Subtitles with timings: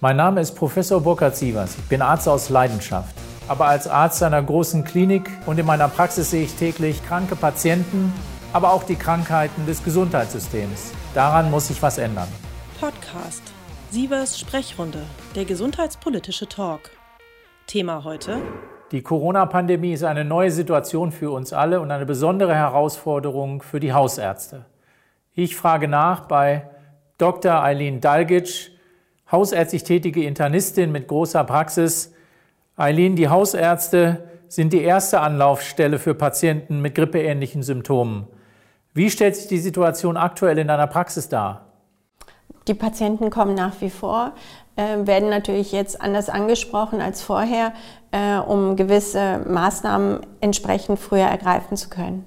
[0.00, 1.76] Mein Name ist Professor Burkhard Sievers.
[1.76, 3.16] Ich bin Arzt aus Leidenschaft.
[3.48, 8.12] Aber als Arzt einer großen Klinik und in meiner Praxis sehe ich täglich kranke Patienten,
[8.52, 10.92] aber auch die Krankheiten des Gesundheitssystems.
[11.14, 12.28] Daran muss sich was ändern.
[12.78, 13.42] Podcast
[13.90, 15.02] Sievers Sprechrunde,
[15.34, 16.90] der gesundheitspolitische Talk.
[17.66, 18.40] Thema heute
[18.92, 23.92] die Corona-Pandemie ist eine neue Situation für uns alle und eine besondere Herausforderung für die
[23.92, 24.64] Hausärzte.
[25.34, 26.70] Ich frage nach bei
[27.18, 27.62] Dr.
[27.62, 28.77] Eileen Dalgic,
[29.30, 32.12] hausärztlich tätige Internistin mit großer Praxis.
[32.76, 38.26] Eileen, die Hausärzte sind die erste Anlaufstelle für Patienten mit grippeähnlichen Symptomen.
[38.94, 41.66] Wie stellt sich die Situation aktuell in deiner Praxis dar?
[42.66, 44.32] Die Patienten kommen nach wie vor,
[44.76, 47.72] äh, werden natürlich jetzt anders angesprochen als vorher,
[48.10, 52.26] äh, um gewisse Maßnahmen entsprechend früher ergreifen zu können.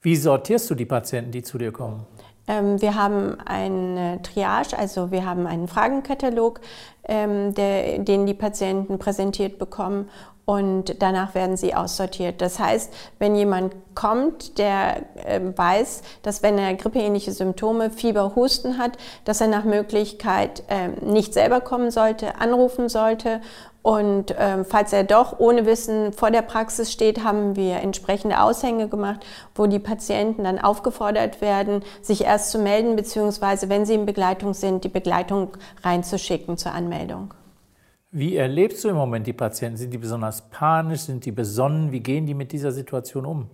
[0.00, 2.06] Wie sortierst du die Patienten, die zu dir kommen?
[2.48, 6.60] Ähm, wir haben eine Triage, also wir haben einen Fragenkatalog,
[7.08, 10.08] ähm, der, den die Patienten präsentiert bekommen
[10.46, 12.40] und danach werden sie aussortiert.
[12.40, 18.78] Das heißt, wenn jemand kommt, der äh, weiß, dass wenn er grippeähnliche Symptome, Fieber, Husten
[18.78, 18.92] hat,
[19.24, 23.40] dass er nach Möglichkeit äh, nicht selber kommen sollte, anrufen sollte
[23.86, 28.88] und ähm, falls er doch ohne Wissen vor der Praxis steht, haben wir entsprechende Aushänge
[28.88, 34.04] gemacht, wo die Patienten dann aufgefordert werden, sich erst zu melden, beziehungsweise wenn sie in
[34.04, 35.50] Begleitung sind, die Begleitung
[35.84, 37.32] reinzuschicken zur Anmeldung.
[38.12, 39.76] Wie erlebst du im Moment die Patienten?
[39.76, 41.00] Sind die besonders panisch?
[41.00, 41.92] Sind die besonnen?
[41.92, 43.50] Wie gehen die mit dieser Situation um?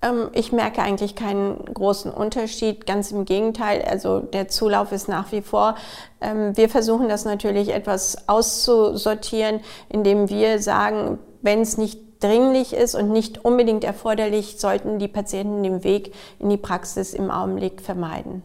[0.00, 3.82] Ähm, ich merke eigentlich keinen großen Unterschied, ganz im Gegenteil.
[3.82, 5.74] Also der Zulauf ist nach wie vor.
[6.20, 12.94] Ähm, wir versuchen das natürlich etwas auszusortieren, indem wir sagen, wenn es nicht dringlich ist
[12.94, 18.42] und nicht unbedingt erforderlich, sollten die Patienten den Weg in die Praxis im Augenblick vermeiden.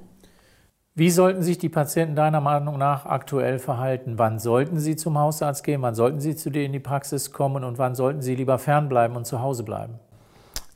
[1.02, 4.20] Wie sollten sich die Patienten deiner Meinung nach aktuell verhalten?
[4.20, 5.82] Wann sollten sie zum Hausarzt gehen?
[5.82, 7.64] Wann sollten sie zu dir in die Praxis kommen?
[7.64, 9.96] Und wann sollten sie lieber fernbleiben und zu Hause bleiben?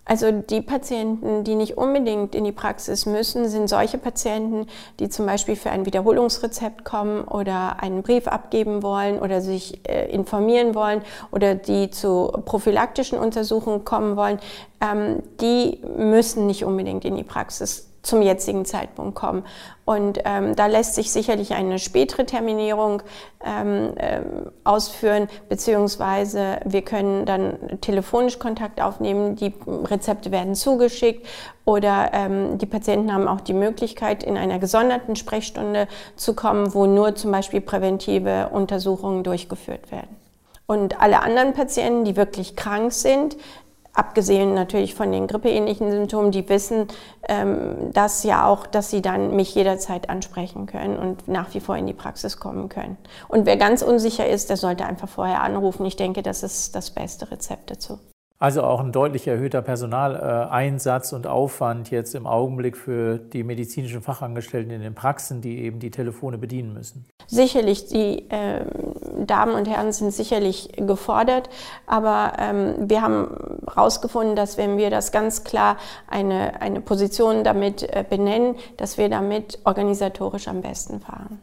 [0.03, 4.66] Also die Patienten, die nicht unbedingt in die Praxis müssen, sind solche Patienten,
[5.00, 10.11] die zum Beispiel für ein Wiederholungsrezept kommen oder einen Brief abgeben wollen oder sich äh,
[10.11, 14.39] informieren wollen oder die zu prophylaktischen Untersuchungen kommen wollen.
[14.81, 19.43] Ähm, die müssen nicht unbedingt in die Praxis zum jetzigen Zeitpunkt kommen.
[19.83, 23.03] Und ähm, da lässt sich sicherlich eine spätere Terminierung
[23.43, 24.23] ähm, ähm,
[24.63, 31.27] ausführen, beziehungsweise wir können dann telefonisch Kontakt aufnehmen, die Rezepte werden zugeschickt
[31.65, 36.85] oder ähm, die Patienten haben auch die Möglichkeit, in einer gesonderten Sprechstunde zu kommen, wo
[36.85, 40.15] nur zum Beispiel präventive Untersuchungen durchgeführt werden.
[40.67, 43.38] Und alle anderen Patienten, die wirklich krank sind,
[43.95, 46.88] abgesehen natürlich von den grippeähnlichen Symptomen, die wissen
[47.28, 51.78] ähm, das ja auch, dass sie dann mich jederzeit ansprechen können und nach wie vor
[51.78, 52.97] in die Praxis kommen können.
[53.28, 55.85] Und wer ganz unsicher ist, der sollte einfach vorher anrufen.
[55.85, 58.00] Ich denke, das ist das beste Rezept dazu.
[58.38, 64.72] Also auch ein deutlich erhöhter Personaleinsatz und Aufwand jetzt im Augenblick für die medizinischen Fachangestellten
[64.72, 67.06] in den Praxen, die eben die Telefone bedienen müssen.
[67.28, 68.66] Sicherlich, die äh,
[69.25, 71.50] Damen und Herren sind sicherlich gefordert,
[71.88, 77.84] aber ähm, wir haben herausgefunden, dass wenn wir das ganz klar eine, eine Position damit
[77.84, 81.40] äh, benennen, dass wir damit organisatorisch am besten fahren.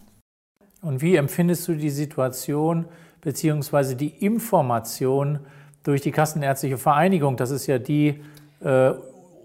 [0.83, 2.85] Und wie empfindest du die Situation
[3.23, 3.95] bzw.
[3.95, 5.39] die Information,
[5.83, 8.21] durch die Kassenärztliche Vereinigung, das ist ja die
[8.65, 8.93] äh,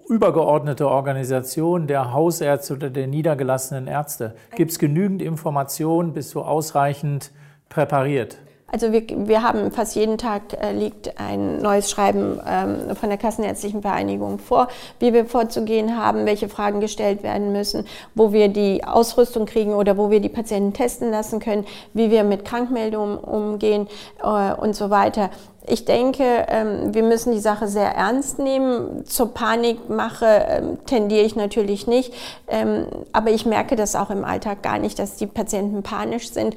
[0.07, 4.35] übergeordnete Organisation der Hausärzte oder der niedergelassenen Ärzte.
[4.55, 6.13] Gibt es genügend Informationen?
[6.13, 7.31] Bist du ausreichend
[7.69, 8.37] präpariert?
[8.69, 13.17] Also wir, wir haben fast jeden Tag äh, liegt ein neues Schreiben ähm, von der
[13.17, 14.67] Kassenärztlichen Vereinigung vor,
[14.99, 19.97] wie wir vorzugehen haben, welche Fragen gestellt werden müssen, wo wir die Ausrüstung kriegen oder
[19.97, 23.87] wo wir die Patienten testen lassen können, wie wir mit Krankmeldungen umgehen
[24.21, 25.29] äh, und so weiter.
[25.69, 29.05] Ich denke, ähm, wir müssen die Sache sehr ernst nehmen.
[29.05, 32.13] Zur Panikmache ähm, tendiere ich natürlich nicht,
[32.47, 36.55] ähm, aber ich merke das auch im Alltag gar nicht, dass die Patienten panisch sind,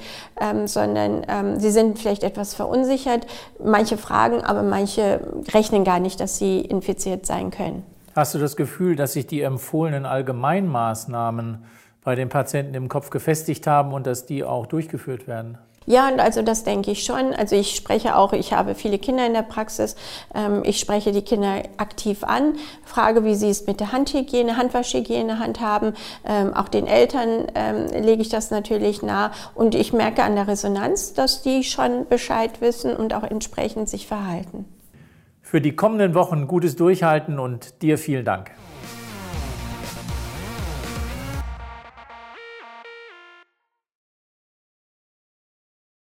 [0.65, 3.27] sondern sie sind vielleicht etwas verunsichert.
[3.63, 5.19] Manche fragen, aber manche
[5.53, 7.83] rechnen gar nicht, dass sie infiziert sein können.
[8.15, 11.63] Hast du das Gefühl, dass sich die empfohlenen Allgemeinmaßnahmen
[12.03, 15.57] bei den Patienten im Kopf gefestigt haben und dass die auch durchgeführt werden?
[15.87, 17.33] Ja, also das denke ich schon.
[17.33, 19.95] Also ich spreche auch, ich habe viele Kinder in der Praxis.
[20.33, 22.53] Ähm, ich spreche die Kinder aktiv an,
[22.85, 25.93] frage, wie sie es mit der Handhygiene, Handwaschhygiene handhaben.
[26.23, 29.31] Ähm, auch den Eltern ähm, lege ich das natürlich nahe.
[29.55, 34.05] Und ich merke an der Resonanz, dass die schon Bescheid wissen und auch entsprechend sich
[34.05, 34.65] verhalten.
[35.41, 38.51] Für die kommenden Wochen gutes Durchhalten und dir vielen Dank.